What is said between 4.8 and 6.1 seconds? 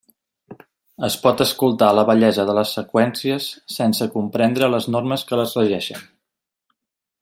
normes que les regeixen.